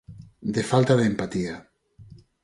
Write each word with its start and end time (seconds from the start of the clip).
De 0.55 0.63
falta 0.71 0.93
de 0.99 1.05
empatía. 1.11 1.55